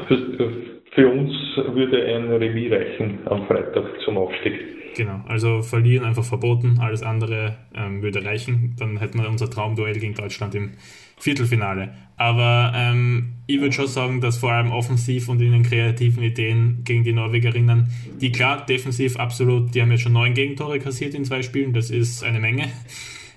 [0.08, 0.51] für,
[0.91, 1.32] für uns
[1.73, 4.53] würde ein Remis reichen am Freitag zum Aufstieg.
[4.95, 8.75] Genau, also verlieren einfach verboten, alles andere ähm, würde reichen.
[8.77, 10.71] Dann hätten wir unser Traumduell gegen Deutschland im
[11.19, 11.93] Viertelfinale.
[12.17, 16.82] Aber ähm, ich würde schon sagen, dass vor allem offensiv und in den kreativen Ideen
[16.84, 17.88] gegen die Norwegerinnen,
[18.19, 21.89] die klar defensiv absolut, die haben jetzt schon neun Gegentore kassiert in zwei Spielen, das
[21.89, 22.69] ist eine Menge.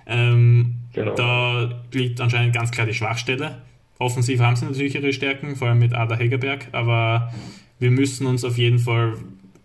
[0.06, 1.14] Ähm, genau.
[1.14, 3.62] Da liegt anscheinend ganz klar die Schwachstelle.
[3.98, 7.32] Offensiv haben sie natürlich ihre Stärken, vor allem mit Ada Hegerberg, aber
[7.78, 9.14] wir müssen uns auf jeden Fall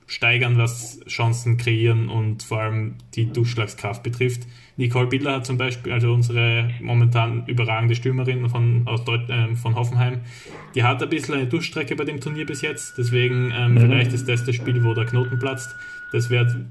[0.07, 4.47] steigern, was Chancen kreieren und vor allem die Durchschlagskraft betrifft.
[4.77, 9.75] Nicole Biller hat zum Beispiel, also unsere momentan überragende Stürmerin von, aus Deut äh, von
[9.75, 10.21] Hoffenheim,
[10.75, 12.97] die hat ein bisschen eine Durchstrecke bei dem Turnier bis jetzt.
[12.97, 13.79] Deswegen ähm, mhm.
[13.79, 15.75] vielleicht ist das das Spiel, wo der Knoten platzt.
[16.13, 16.65] Das wäre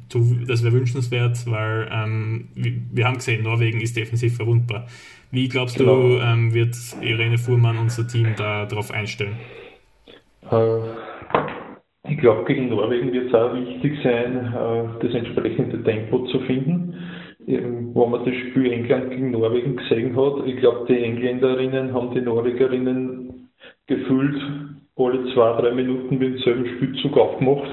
[0.46, 4.87] das wär wünschenswert, weil ähm, wir, wir haben gesehen, Norwegen ist defensiv verwundbar.
[5.31, 6.01] Wie glaubst genau.
[6.01, 9.37] du, ähm, wird Irene Fuhrmann unser Team da darauf einstellen?
[10.51, 10.79] Äh,
[12.09, 16.95] ich glaube, gegen Norwegen wird es auch wichtig sein, äh, das entsprechende Tempo zu finden.
[17.49, 22.21] Wenn man das Spiel England gegen Norwegen gesehen hat, ich glaube, die Engländerinnen haben die
[22.21, 23.51] Norwegerinnen
[23.87, 24.42] gefühlt
[24.97, 27.71] alle zwei, drei Minuten mit demselben Spielzug aufgemacht.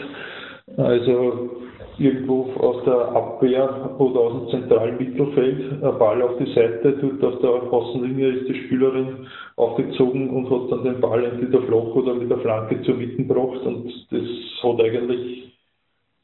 [0.77, 1.62] Also
[1.97, 7.23] irgendwo aus der Abwehr oder aus dem zentralen Mittelfeld ein Ball auf die Seite, dort
[7.23, 9.27] auf der Außenlinie ist die Spielerin
[9.57, 13.61] aufgezogen und hat dann den Ball entweder flach oder mit der Flanke zur Mitte gebracht
[13.65, 14.21] und das
[14.63, 15.53] hat eigentlich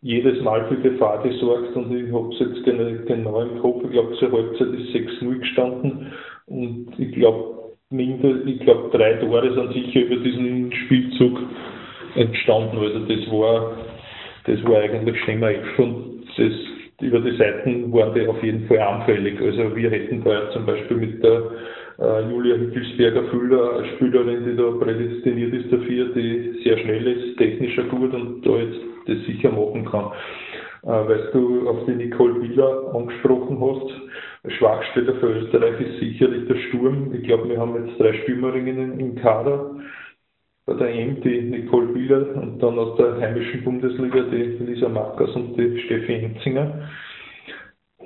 [0.02, 2.64] jedes Mal für Gefahr gesorgt und ich habe es jetzt
[3.08, 6.14] genau im Kopf, ich glaube zur Halbzeit ist 6-0 gestanden
[6.48, 7.60] und ich glaube
[7.92, 11.40] ich glaube drei Tore sind sicher über diesen Spielzug
[12.16, 13.72] entstanden, also das war
[14.50, 16.54] das war eigentlich Schema F und das,
[17.02, 19.40] über die Seiten waren die auf jeden Fall anfällig.
[19.40, 21.44] Also wir hätten da zum Beispiel mit der
[22.00, 27.84] äh, Julia Hickelsberger-Füller eine Spielerin, die da prädestiniert ist dafür, die sehr schnell ist, technischer
[27.84, 30.06] gut und da jetzt das sicher machen kann.
[30.84, 36.56] Äh, weil du auf die Nicole Wieler angesprochen hast, Schwachstelle für Österreich ist sicherlich der
[36.56, 37.14] Sturm.
[37.14, 39.76] Ich glaube, wir haben jetzt drei Stürmerinnen im Kader
[40.70, 45.36] bei der EM die Nicole Bieler und dann aus der heimischen Bundesliga die Lisa Markers
[45.36, 46.88] und die Steffi Enzinger.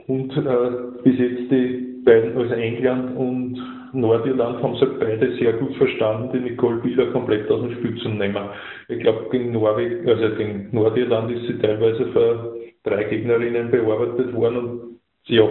[0.07, 3.59] Und äh, bis jetzt die beiden, also England und
[3.93, 8.09] Nordirland, haben sie beide sehr gut verstanden, die Nicole Bieler komplett aus dem Spiel zu
[8.09, 8.45] nehmen.
[8.87, 14.57] Ich glaube, gegen Norwegen, also gegen Nordirland ist sie teilweise für drei Gegnerinnen bearbeitet worden
[14.57, 15.47] und ja,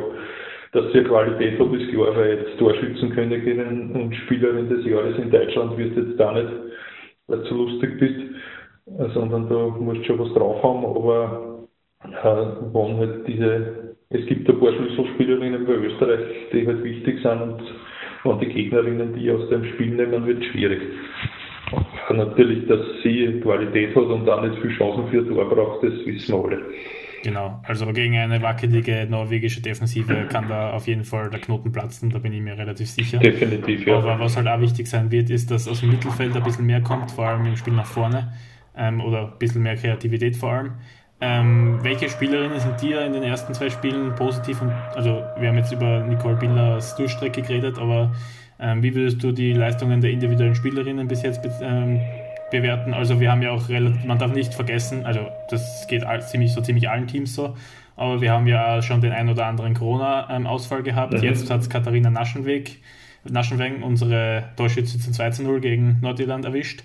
[0.72, 5.76] dass sie Qualität hat, ist klar, weil jetzt Torschützenkönigin und Spielerin des Jahres in Deutschland
[5.76, 6.71] wird jetzt da nicht
[7.26, 8.20] weil du zu lustig bist,
[8.98, 11.68] äh, sondern da musst du schon was drauf haben, aber
[12.04, 16.20] äh, wenn halt diese, es gibt ein paar Schlüsselspielerinnen bei Österreich,
[16.52, 17.62] die halt wichtig sind und
[18.24, 20.82] wenn die Gegnerinnen die aus dem Spiel nehmen, wird schwierig.
[22.10, 26.34] Natürlich, dass sie Qualität hat und dann nicht viel Chancen für Tor braucht, das wissen
[26.34, 26.62] wir alle.
[27.22, 32.10] Genau, also gegen eine wackelige norwegische Defensive kann da auf jeden Fall der Knoten platzen,
[32.10, 33.18] da bin ich mir relativ sicher.
[33.18, 33.98] Definitiv, ja.
[33.98, 36.80] Aber was halt auch wichtig sein wird, ist, dass aus dem Mittelfeld ein bisschen mehr
[36.80, 38.32] kommt, vor allem im Spiel nach vorne
[38.76, 40.72] ähm, oder ein bisschen mehr Kreativität vor allem.
[41.20, 44.60] Ähm, welche Spielerinnen sind dir in den ersten zwei Spielen positiv?
[44.60, 48.12] Und, also wir haben jetzt über Nicole Billers Durchstrecke geredet, aber
[48.58, 52.00] ähm, wie würdest du die Leistungen der individuellen Spielerinnen bis jetzt ähm,
[52.52, 52.94] bewerten.
[52.94, 56.52] Also wir haben ja auch relativ, man darf nicht vergessen, also das geht all, ziemlich
[56.52, 57.56] so ziemlich allen Teams so,
[57.96, 61.14] aber wir haben ja schon den ein oder anderen Corona-Ausfall gehabt.
[61.14, 61.22] Mhm.
[61.22, 62.78] Jetzt hat es Katharina Naschenweg,
[63.24, 66.84] Naschenweng, unsere Torschütze zum 2 0 gegen Nordirland erwischt.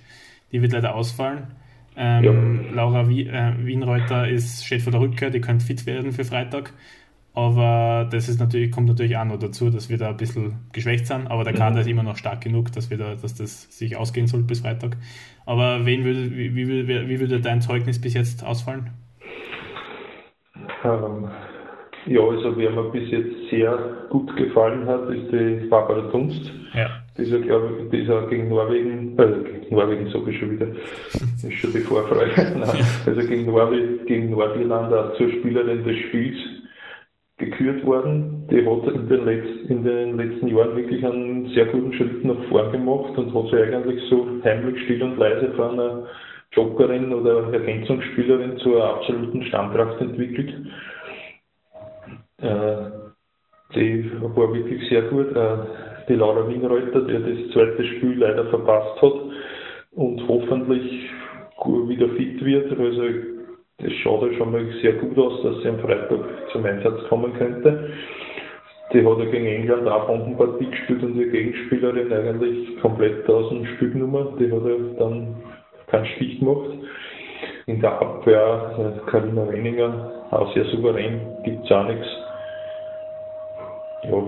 [0.51, 1.47] Die wird leider ausfallen.
[1.95, 2.73] Ähm, ja.
[2.73, 6.73] Laura äh, Wienreuter ist, steht vor der Rückkehr, die könnte fit werden für Freitag.
[7.37, 11.05] Aber das ist natürlich, kommt natürlich auch noch dazu, dass wir da ein bisschen geschwächt
[11.05, 11.27] sind.
[11.29, 11.57] Aber der mhm.
[11.57, 11.81] Kader mhm.
[11.81, 14.97] ist immer noch stark genug, dass, wir da, dass das sich ausgehen soll bis Freitag.
[15.45, 18.89] Aber wen würde, wie, wie, wie würde dein Zeugnis bis jetzt ausfallen?
[20.83, 21.27] Ähm,
[22.07, 23.77] ja, also wer mir bis jetzt sehr
[24.09, 26.51] gut gefallen hat, ist die Barbara Dunst.
[26.73, 26.89] Ja.
[27.19, 30.39] Die ist ja, glaube ich, die ist auch gegen Norwegen, äh, gegen Norwegen sage ich
[30.39, 30.69] schon wieder,
[31.13, 32.33] das ist schon die Vorfreude.
[33.05, 36.56] also gegen, Norwegen, gegen Nordirland auch zur Spielerin des Spiels
[37.57, 38.47] gekürt worden.
[38.49, 42.43] Die hat in den, letzten, in den letzten Jahren wirklich einen sehr guten Schritt nach
[42.49, 46.07] vorn gemacht und hat sich eigentlich so heimlich still und leise von einer
[46.51, 50.53] Jokerin oder Ergänzungsspielerin zur absoluten Stammkraft entwickelt.
[52.41, 52.77] Äh,
[53.75, 55.35] die war wirklich sehr gut.
[55.35, 55.57] Äh,
[56.07, 59.13] die Laura Winreuter, die das zweite Spiel leider verpasst hat
[59.91, 61.09] und hoffentlich
[61.65, 62.79] wieder fit wird.
[62.79, 63.36] Also
[63.79, 66.19] das schaut ja schon mal sehr gut aus, dass sie am Freitag
[66.51, 67.91] zum Einsatz kommen könnte.
[68.91, 73.65] Die hat ja gegen England auch Bombenpartie gespielt und die Gegenspielerin eigentlich komplett aus dem
[73.65, 74.29] Spiel genommen.
[74.39, 75.35] Die hat ja dann
[75.87, 76.69] keinen Stich gemacht.
[77.67, 82.07] In der Abwehr Karina äh, Wenninger, auch sehr souverän, gibt es auch nichts.
[84.03, 84.23] Ja,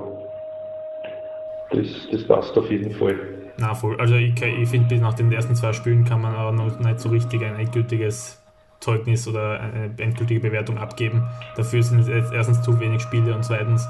[1.72, 3.16] das, das passt auf jeden Fall.
[3.58, 3.96] Na voll.
[4.00, 7.10] Also ich, ich finde, nach den ersten zwei Spielen kann man auch noch nicht so
[7.10, 8.40] richtig ein endgültiges
[8.80, 11.28] Zeugnis oder eine endgültige Bewertung abgeben.
[11.56, 13.88] Dafür sind es erstens zu wenig Spiele und zweitens,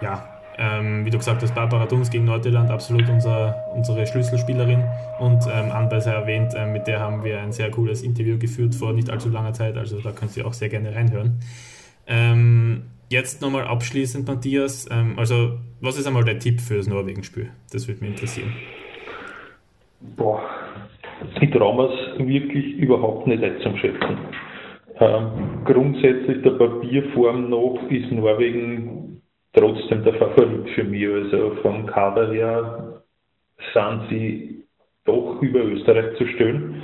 [0.00, 4.84] ja, ähm, wie du gesagt hast, Barbara Dunz gegen Nordirland, absolut unser, unsere Schlüsselspielerin.
[5.20, 8.74] Und ähm, Anbei sei erwähnt, ähm, mit der haben wir ein sehr cooles Interview geführt
[8.74, 11.40] vor nicht allzu langer Zeit, also da könnt ihr auch sehr gerne reinhören.
[12.08, 17.50] Ähm, jetzt nochmal abschließend, Matthias, ähm, also was ist einmal dein Tipp für das Norwegen-Spiel?
[17.70, 18.52] Das würde mich interessieren.
[20.00, 20.42] Boah,
[21.40, 24.18] ich traue es wirklich überhaupt nicht einzuschätzen.
[25.00, 31.06] Ähm, grundsätzlich der Papierform nach ist Norwegen trotzdem der Favorit für mich.
[31.08, 33.02] Also vom Kader her
[33.72, 34.64] sind sie
[35.04, 36.82] doch über Österreich zu stellen.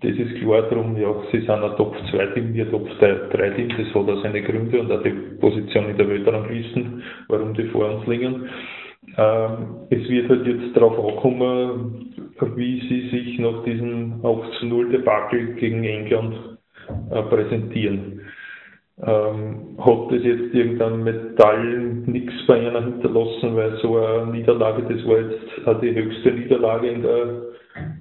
[0.00, 3.68] Das ist klar darum, ja, sie sind ein Top 2 Team, wir Top 3 Team,
[3.70, 5.10] das hat auch seine Gründe und auch die
[5.40, 8.48] Position in der Weltranglisten, warum die vor uns liegen.
[9.16, 12.14] Ähm, es wird halt jetzt darauf ankommen,
[12.56, 16.34] wie sie sich nach diesem 8 0 Debakel gegen England
[17.10, 18.20] äh, präsentieren.
[19.02, 21.74] Ähm, hat das jetzt irgendein Metall
[22.06, 26.88] nichts bei ihnen hinterlassen, weil so eine Niederlage, das war jetzt auch die höchste Niederlage
[26.88, 27.42] in der,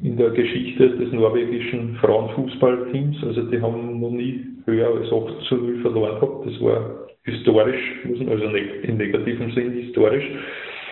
[0.03, 3.23] in der Geschichte des norwegischen Frauenfußballteams.
[3.23, 6.45] Also die haben noch nie höher als 8 zu 0 verloren gehabt.
[6.45, 10.25] Das war historisch, also im negativen Sinn historisch.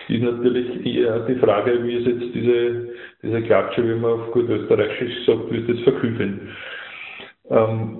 [0.08, 2.88] Ist natürlich eher die Frage, wie ist jetzt diese,
[3.22, 6.48] diese Klatsche, wie man auf gut österreichisch sagt, wie ist das verküfeln.
[7.50, 7.98] Ähm,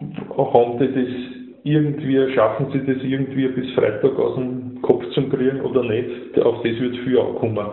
[0.00, 5.60] haben die das irgendwie, schaffen sie das irgendwie bis Freitag aus dem Kopf zu kriegen
[5.60, 6.38] oder nicht?
[6.40, 7.66] Auf das wird viel ankommen.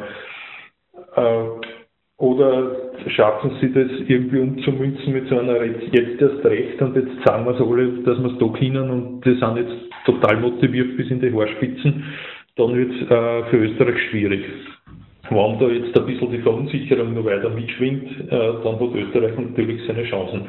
[1.15, 1.43] Äh,
[2.19, 2.75] oder
[3.09, 7.53] schaffen sie das irgendwie umzumünzen mit so einer jetzt erst recht und jetzt sagen wir
[7.53, 11.21] es alle, dass wir es da können und die sind jetzt total motiviert bis in
[11.21, 12.03] die Haarspitzen,
[12.57, 14.45] dann wird es äh, für Österreich schwierig.
[15.29, 19.85] Wenn da jetzt ein bisschen die Verunsicherung noch weiter mitschwingt, äh, dann hat Österreich natürlich
[19.85, 20.43] seine Chancen.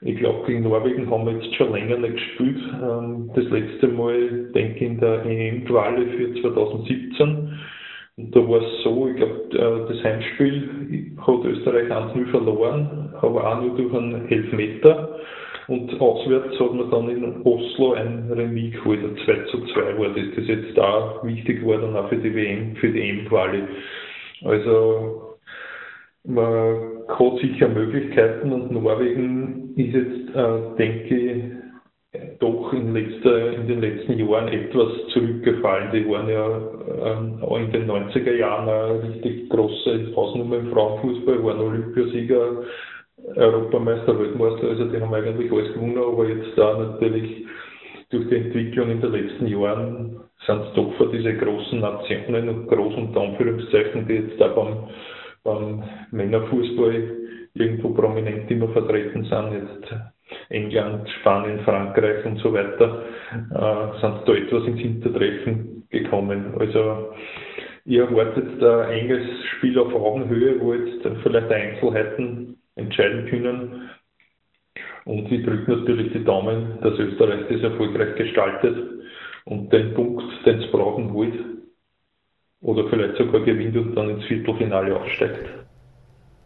[0.00, 2.60] Ich glaube, gegen Norwegen haben wir jetzt schon länger nicht gespielt.
[2.82, 7.58] Ähm, das letzte Mal, denke ich, in der EM-Quali für 2017.
[8.16, 13.46] Und da war es so, ich glaube, äh, das Heimspiel hat Österreich 1-0 verloren, aber
[13.46, 15.18] auch nur durch einen Elfmeter.
[15.68, 20.08] Und auswärts hat man dann in Oslo ein Remis geholt, ein 2 zu 2 war
[20.08, 23.62] das, das jetzt da wichtig war, dann auch für die WM, für die EM-Quali.
[24.44, 25.36] Also
[26.24, 31.44] man hat sicher Möglichkeiten und Norwegen ist jetzt, äh, denke ich,
[32.38, 35.90] doch in, letzter, in, den letzten Jahren etwas zurückgefallen.
[35.92, 36.46] Die waren ja
[37.12, 42.62] ähm, auch in den 90er Jahren eine richtig große Hausnummer im Frauenfußball, waren Olympiasieger,
[43.36, 47.46] Europameister, Weltmeister, also die haben eigentlich alles gewonnen, aber jetzt da natürlich
[48.10, 52.94] durch die Entwicklung in den letzten Jahren sind es doch für diese großen Nationen, groß
[52.94, 54.88] unter Anführungszeichen, die jetzt da beim
[55.44, 57.16] beim Männerfußball
[57.54, 59.94] irgendwo prominent immer vertreten sind, jetzt
[60.50, 63.02] England, Spanien, Frankreich und so weiter,
[63.32, 66.54] äh, sind da etwas ins Hintertreffen gekommen.
[66.58, 67.12] Also
[67.84, 69.26] ihr erwartet jetzt ein enges
[69.56, 73.90] Spiel auf Augenhöhe, wo jetzt vielleicht Einzelheiten entscheiden können.
[75.04, 78.76] Und ich drücke natürlich die Daumen, dass Österreich das erfolgreich gestaltet
[79.44, 81.34] und den Punkt, den es brauchen wollt,
[82.60, 85.48] oder vielleicht sogar gewinnt und dann ins Viertelfinale aufsteigt.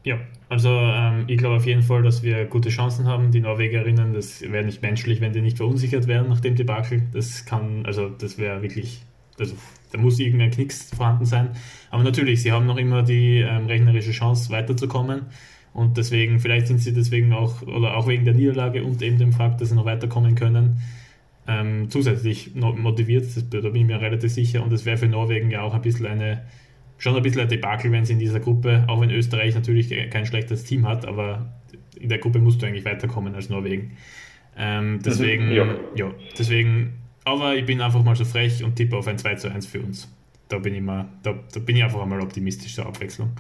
[0.05, 0.19] Ja,
[0.49, 3.31] also ähm, ich glaube auf jeden Fall, dass wir gute Chancen haben.
[3.31, 7.03] Die Norwegerinnen, das wäre nicht menschlich, wenn die nicht verunsichert wären nach dem Debakel.
[7.13, 9.03] Das kann, also das wäre wirklich,
[9.39, 9.55] also
[9.93, 11.51] da muss irgendein Knicks vorhanden sein.
[11.91, 15.27] Aber natürlich, sie haben noch immer die ähm, rechnerische Chance weiterzukommen.
[15.75, 19.33] Und deswegen, vielleicht sind sie deswegen auch, oder auch wegen der Niederlage und eben dem
[19.33, 20.83] Fakt, dass sie noch weiterkommen können,
[21.49, 24.63] ähm, zusätzlich motiviert, das, da bin ich mir relativ sicher.
[24.63, 26.43] Und es wäre für Norwegen ja auch ein bisschen eine,
[26.99, 30.27] schon ein bisschen ein Debakel, wenn sie in dieser Gruppe, auch wenn Österreich natürlich kein
[30.27, 31.53] schlechtes Team hat, aber
[31.99, 33.97] in der Gruppe musst du eigentlich weiterkommen als Norwegen.
[34.57, 35.77] Ähm, deswegen, mhm, ja.
[35.97, 36.11] ja.
[36.39, 36.93] deswegen,
[37.25, 39.81] aber ich bin einfach mal so frech und tippe auf ein 2 zu 1 für
[39.81, 40.13] uns.
[40.49, 43.31] Da bin ich mal, da, da bin ich einfach einmal optimistisch zur Abwechslung.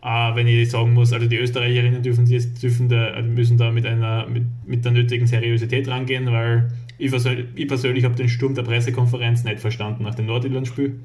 [0.00, 4.28] Uh, wenn ich sagen muss, also die Österreicherinnen dürfen, dürfen da, müssen da mit einer
[4.28, 7.12] mit, mit der nötigen Seriosität rangehen, weil ich,
[7.56, 11.00] ich persönlich habe den Sturm der Pressekonferenz nicht verstanden nach dem Nordirland-Spiel.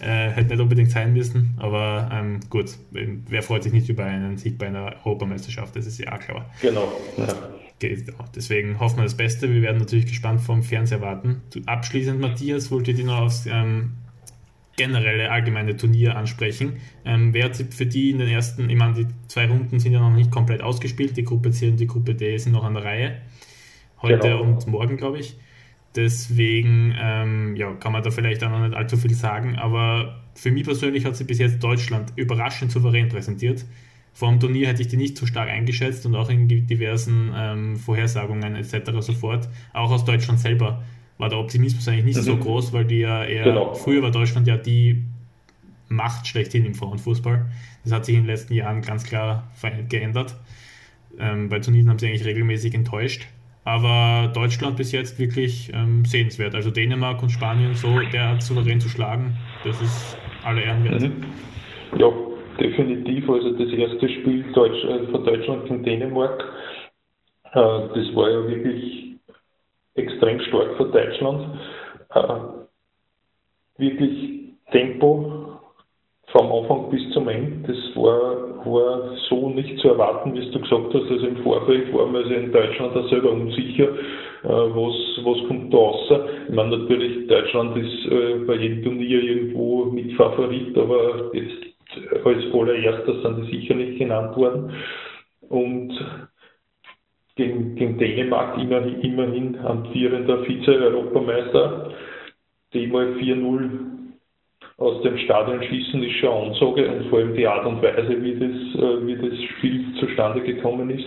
[0.00, 4.36] Äh, hätte nicht unbedingt sein müssen, aber ähm, gut, wer freut sich nicht über einen
[4.36, 6.50] Sieg bei einer Europameisterschaft, das ist ja auch klar.
[6.60, 6.92] Genau.
[7.16, 7.28] Ja.
[8.34, 9.52] Deswegen hoffen wir das Beste.
[9.52, 11.42] Wir werden natürlich gespannt vom Fernseher warten.
[11.66, 13.92] Abschließend, Matthias, wollte ich noch aufs ähm,
[14.76, 16.76] generelle allgemeine Turnier ansprechen.
[17.04, 20.14] Ähm, wer für die in den ersten, ich meine, die zwei Runden sind ja noch
[20.14, 21.16] nicht komplett ausgespielt.
[21.16, 23.16] Die Gruppe C und die Gruppe D sind noch an der Reihe
[24.02, 24.42] heute genau.
[24.42, 25.36] und morgen, glaube ich.
[25.96, 30.50] Deswegen ähm, ja, kann man da vielleicht auch noch nicht allzu viel sagen, aber für
[30.50, 33.64] mich persönlich hat sie bis jetzt Deutschland überraschend souverän präsentiert.
[34.12, 37.76] Vor dem Turnier hätte ich die nicht so stark eingeschätzt und auch in diversen ähm,
[37.76, 38.90] Vorhersagungen etc.
[39.00, 39.48] sofort.
[39.72, 40.84] Auch aus Deutschland selber
[41.18, 42.22] war der Optimismus eigentlich nicht mhm.
[42.22, 43.74] so groß, weil die ja eher, genau.
[43.74, 45.04] früher war Deutschland ja die
[45.88, 47.46] Macht schlechthin im Frauenfußball.
[47.84, 49.50] Das hat sich in den letzten Jahren ganz klar
[49.88, 50.34] geändert.
[51.18, 53.26] Ähm, bei Turnieren haben sie eigentlich regelmäßig enttäuscht.
[53.64, 56.54] Aber Deutschland bis jetzt wirklich ähm, sehenswert.
[56.54, 61.00] Also Dänemark und Spanien so derart souverän zu schlagen, das ist alle Ehren wert.
[61.00, 61.24] Mhm.
[61.98, 62.10] Ja,
[62.60, 63.28] definitiv.
[63.28, 66.44] Also das erste Spiel Deutsch, äh, von Deutschland gegen Dänemark,
[67.52, 69.03] äh, das war ja wirklich
[69.94, 71.58] extrem stark für Deutschland.
[72.14, 72.34] Äh,
[73.78, 75.60] wirklich Tempo
[76.32, 77.72] vom Anfang bis zum Ende.
[77.72, 81.10] Das war, war so nicht zu erwarten, wie du gesagt hast.
[81.10, 85.72] Also im Vorfeld war man also in Deutschland auch selber unsicher, äh, was, was kommt
[85.72, 86.12] da raus.
[86.48, 91.64] Ich meine, natürlich, Deutschland ist äh, bei jedem Turnier irgendwo mit Favorit, aber jetzt
[92.24, 94.72] als allererster sind die sicher nicht genannt worden.
[95.48, 95.92] Und
[97.36, 101.92] gegen, gegen Dänemark immerhin, immerhin amtierender Vize-Europameister,
[102.72, 103.70] die mal 4-0
[104.78, 108.34] aus dem Stadion schießen, ist schon Ansage und vor allem die Art und Weise, wie
[108.34, 111.06] das, äh, wie das Spiel zustande gekommen ist.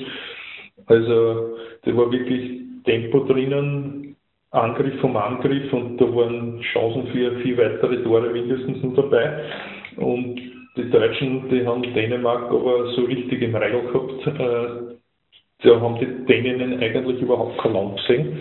[0.85, 4.15] Also da war wirklich Tempo drinnen,
[4.51, 9.43] Angriff vom Angriff und da waren Chancen für vier weitere Tore mindestens noch dabei.
[9.97, 10.39] Und
[10.77, 14.86] die Deutschen, die haben Dänemark aber so richtig im Regal gehabt.
[15.63, 18.37] Da haben die Däninnen eigentlich überhaupt kein Land gesehen,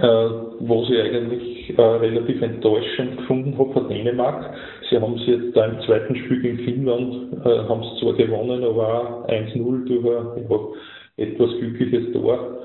[0.00, 4.54] äh, was ich eigentlich äh, relativ enttäuschend gefunden habe von Dänemark.
[4.90, 8.62] Sie haben sie jetzt da im zweiten Spiel gegen Finnland, äh, haben sie zwar gewonnen,
[8.64, 12.58] aber auch 1-0 durch ein ja, etwas glückliches Tor.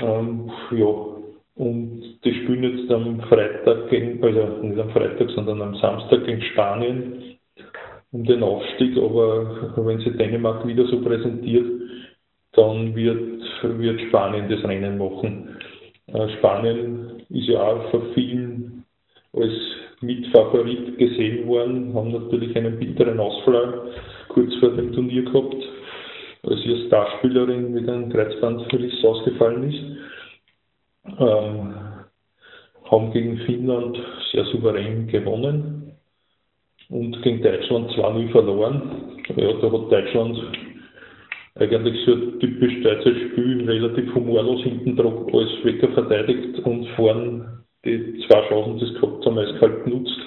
[0.00, 1.14] Ähm, ja,
[1.56, 6.42] und die spielen jetzt am Freitag gegen, also nicht am Freitag, sondern am Samstag gegen
[6.42, 7.33] Spanien
[8.14, 11.66] um den Aufstieg, aber wenn sie Dänemark wieder so präsentiert,
[12.52, 15.56] dann wird, wird Spanien das Rennen machen.
[16.06, 18.84] Äh, Spanien ist ja auch von vielen
[19.32, 19.52] als
[20.00, 23.90] Mitfavorit gesehen worden, haben natürlich einen bitteren Ausfall
[24.28, 25.56] kurz vor dem Turnier gehabt,
[26.44, 31.18] als ihre Starspielerin mit einem Kreuzbandverlies ausgefallen ist.
[31.18, 31.74] Ähm,
[32.84, 33.98] haben gegen Finnland
[34.30, 35.83] sehr souverän gewonnen
[36.94, 38.82] und gegen Deutschland 2-0 verloren.
[39.34, 40.38] Ja, da hat Deutschland
[41.56, 47.64] eigentlich so ein typisch deutsches Spiel, relativ humorlos hinten drauf alles Wecker verteidigt und vorn
[47.84, 50.18] die zwei Chancen, die es gehabt haben, eiskalt genutzt.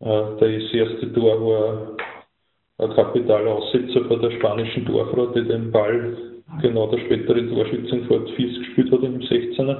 [0.00, 1.96] Äh, das erste Tor war
[2.78, 6.14] ein kapitaler Aussetzer von der spanischen Torfrau, die den Ball
[6.60, 9.78] genau der spätere Torschütze in Fort Fies gespielt hat im 16er.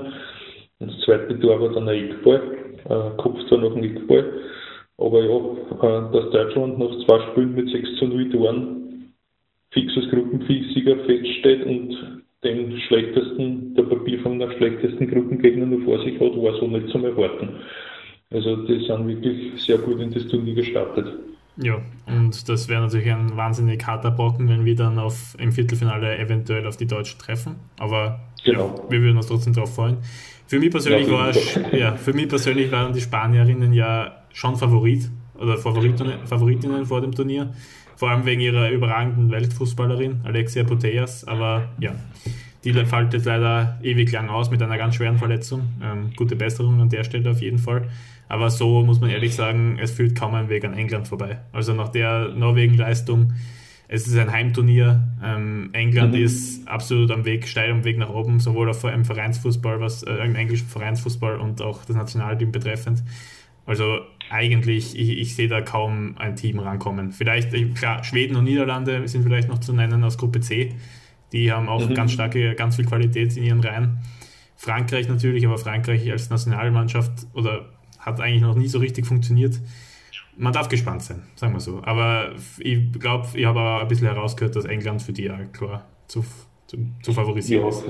[0.78, 2.40] Und das zweite Tor war dann ein Eckball,
[2.88, 4.24] äh, Kopftor nach dem Eckball.
[5.00, 9.12] Aber ja, äh, dass Deutschland nach zwei Spielen mit 6 zu 0 Toren
[9.72, 16.36] fixes Gruppensieger feststeht und den schlechtesten, der Papierform nach schlechtesten Gruppengegner nur vor sich hat,
[16.36, 17.48] war so nicht zum Erwarten.
[18.30, 21.06] Also die sind wirklich sehr gut in das Turnier gestartet.
[21.56, 26.18] Ja, und das wäre natürlich ein wahnsinnig harter Brocken, wenn wir dann auf, im Viertelfinale
[26.18, 27.56] eventuell auf die Deutschen treffen.
[27.78, 28.84] Aber genau.
[28.84, 29.98] ja, wir würden uns trotzdem darauf freuen.
[30.46, 31.32] Für mich persönlich ja, war
[31.72, 37.12] ja, für mich persönlich waren die Spanierinnen ja schon Favorit oder Favoritinnen, Favoritinnen vor dem
[37.12, 37.52] Turnier
[38.00, 41.94] vor allem wegen ihrer überragenden Weltfußballerin Alexia Putellas, aber ja,
[42.64, 45.68] die fällt jetzt leider ewig lang aus mit einer ganz schweren Verletzung.
[45.82, 47.88] Ähm, gute Besserung an der Stelle auf jeden Fall.
[48.26, 51.40] Aber so muss man ehrlich sagen, es führt kaum ein Weg an England vorbei.
[51.52, 53.34] Also nach der Norwegen-Leistung,
[53.86, 55.06] es ist ein Heimturnier.
[55.22, 56.22] Ähm, England mhm.
[56.22, 60.14] ist absolut am Weg, steil am Weg nach oben, sowohl auf im Vereinsfußball, was äh,
[60.24, 63.02] im englischen Vereinsfußball und auch das Nationalteam betreffend.
[63.66, 63.98] Also
[64.30, 67.12] eigentlich, ich, ich sehe da kaum ein Team rankommen.
[67.12, 70.74] Vielleicht, klar, Schweden und Niederlande sind vielleicht noch zu nennen aus Gruppe C.
[71.32, 71.94] Die haben auch mhm.
[71.94, 73.98] ganz starke, ganz viel Qualität in ihren Reihen.
[74.56, 79.60] Frankreich natürlich, aber Frankreich als Nationalmannschaft oder hat eigentlich noch nie so richtig funktioniert.
[80.36, 81.82] Man darf gespannt sein, sagen wir so.
[81.82, 85.86] Aber ich glaube, ich habe auch ein bisschen herausgehört, dass England für die ja klar
[86.06, 86.24] zu,
[86.70, 87.85] zu, zu favorisieren ja, ist.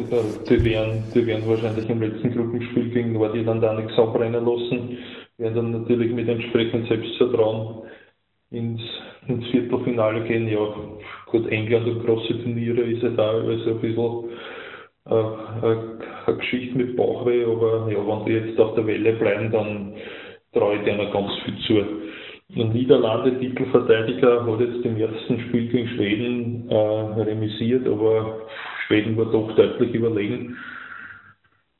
[0.48, 4.98] Die werden, die werden wahrscheinlich im letzten Gruppenspiel gegen Nordirland auch nichts abbrennen lassen
[5.40, 7.82] werden dann natürlich mit entsprechendem Selbstvertrauen
[8.50, 8.80] ins,
[9.26, 10.48] ins Viertelfinale gehen.
[10.48, 10.74] Ja,
[11.26, 14.30] gut, England und große Turniere ist ja da also ein bisschen
[15.06, 19.50] äh, eine, eine Geschichte mit Bauchweh, aber ja, wenn die jetzt auf der Welle bleiben,
[19.50, 19.94] dann
[20.52, 21.84] traue ich denen ganz viel zu.
[22.56, 28.40] Und Niederlande, Titelverteidiger, hat jetzt im ersten Spiel gegen Schweden äh, remisiert, aber
[28.86, 30.56] Schweden war doch deutlich überlegen.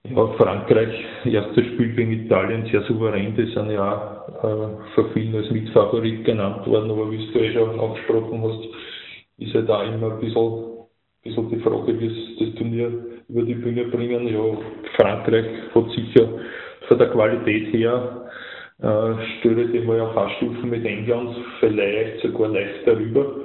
[0.09, 5.35] Ja, Frankreich, erstes Spiel gegen Italien, sehr souverän, die sind ja auch äh, von vielen
[5.35, 8.65] als Mitfavorit genannt worden, aber wie du eh schon angesprochen hast,
[9.39, 10.65] ist ja da immer ein bisschen,
[11.23, 12.93] bisschen die Frage, wie es das Turnier
[13.29, 14.29] über die Bühne bringen.
[14.29, 14.41] Ja,
[14.97, 16.29] Frankreich hat sicher
[16.87, 18.20] von der Qualität her
[18.83, 23.45] äh, störe ich mal auf Fahrstufen mit England, vielleicht sogar leicht darüber.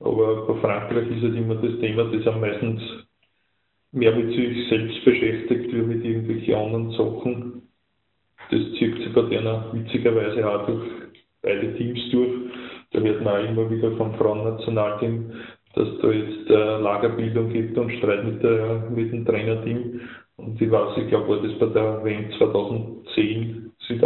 [0.00, 2.80] Aber bei Frankreich ist es immer das Thema, das am meisten
[3.92, 7.62] mehr mit sich selbst beschäftigt wie mit irgendwelchen anderen Sachen.
[8.50, 10.84] Das zieht sich bei denen witzigerweise auch durch
[11.42, 12.32] beide Teams durch.
[12.92, 15.32] Da hört man auch immer wieder vom Frauennationalteam,
[15.74, 20.00] dass da jetzt äh, Lagerbildung gibt und Streit mit, der, mit dem Trainerteam.
[20.36, 23.55] Und ich weiß, ich glaube, war das bei der WM 2010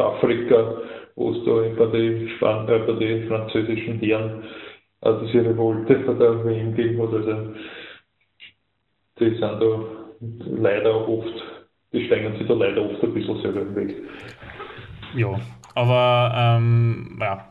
[0.00, 0.76] Südafrika
[1.16, 4.42] wo es da bei den, bei den französischen Herren
[5.02, 7.14] äh, diese Revolte von der WM gegeben hat.
[7.14, 7.54] Also,
[9.18, 9.84] die sind da
[10.58, 11.42] leider oft,
[11.92, 13.96] die steigen sich da leider oft ein bisschen selber im Weg.
[15.14, 15.38] Ja,
[15.74, 17.48] aber ähm, ja,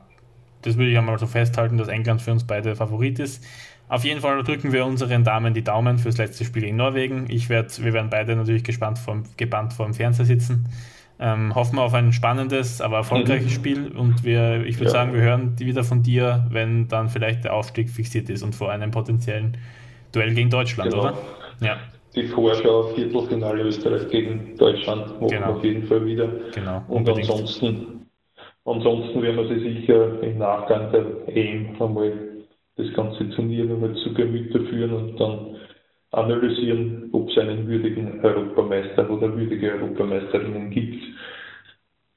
[0.63, 3.45] das würde ich einmal so festhalten, dass England für uns beide Favorit ist.
[3.87, 7.25] Auf jeden Fall drücken wir unseren Damen die Daumen fürs letzte Spiel in Norwegen.
[7.29, 10.65] Ich werd, wir werden beide natürlich gespannt vorm, gebannt vor dem Fernseher sitzen.
[11.21, 13.55] Ähm, hoffen wir auf ein spannendes, aber erfolgreiches mhm.
[13.55, 14.91] Spiel und wir, ich würde ja.
[14.91, 18.71] sagen, wir hören wieder von dir, wenn dann vielleicht der Aufstieg fixiert ist und vor
[18.71, 19.57] einem potenziellen
[20.13, 21.03] Duell gegen Deutschland, genau.
[21.03, 21.17] oder?
[21.61, 21.77] Ja.
[22.15, 25.47] Die Vorschau Viertelfinale Österreich gegen Deutschland machen genau.
[25.47, 26.29] wir auf jeden Fall wieder.
[26.55, 26.83] Genau.
[26.87, 27.29] Und unbedingt.
[27.29, 28.05] ansonsten,
[28.65, 31.05] ansonsten werden wir sie sicher im Nachgang der
[31.35, 32.13] EM einmal
[32.77, 34.58] das ganze Turnier nochmal zu Gemüte
[36.31, 41.03] analysieren, ob es einen würdigen Europameister oder würdige Europameisterinnen gibt.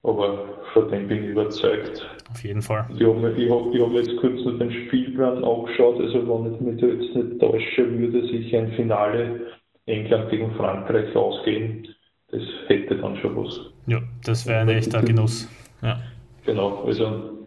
[0.03, 2.07] Aber von dem bin ich überzeugt.
[2.31, 2.87] Auf jeden Fall.
[2.97, 6.01] Ich habe ich hab, ich hab jetzt kurz noch den Spielplan angeschaut.
[6.01, 9.53] Also, wenn ich mich da jetzt nicht täusche, würde sich ein Finale
[9.87, 11.89] England gegen Frankreich ausgehen.
[12.31, 13.61] Das hätte dann schon was.
[13.87, 15.49] Ja, das wäre ein echter Genuss.
[15.83, 16.01] Ja.
[16.47, 17.47] Genau, also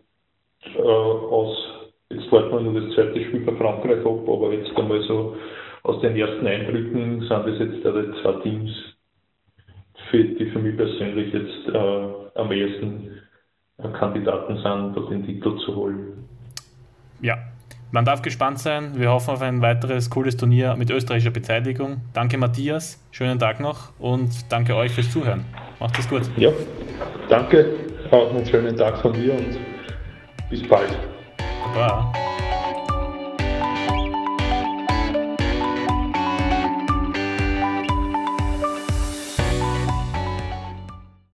[0.77, 1.57] äh, aus,
[2.09, 5.35] jetzt warten wir nur das zweite Spiel bei Frankreich ab, aber jetzt einmal so
[5.85, 8.71] aus den ersten Eindrücken sind das jetzt die zwei Teams,
[10.09, 13.11] für, die für mich persönlich jetzt äh, am ehesten
[13.77, 16.27] äh, Kandidaten sind, dort den Titel zu holen.
[17.21, 17.37] Ja,
[17.91, 18.93] man darf gespannt sein.
[18.95, 22.01] Wir hoffen auf ein weiteres cooles Turnier mit österreichischer Beteiligung.
[22.13, 25.45] Danke Matthias, schönen Tag noch und danke euch fürs Zuhören.
[25.79, 26.23] Macht es gut.
[26.37, 26.51] Ja,
[27.29, 27.67] danke.
[28.11, 29.57] Auch einen schönen Tag von mir und
[30.49, 30.97] bis bald.
[31.73, 32.11] Baba.